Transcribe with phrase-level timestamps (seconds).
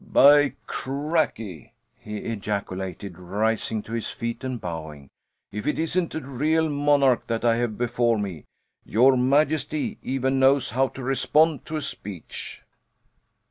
[0.11, 5.09] "By cracky!" he ejaculated, rising to his feet and bowing.
[5.51, 8.45] "If it isn't a real monarch that I have before me!
[8.83, 12.63] Your Majesty even knows how to respond to a speech."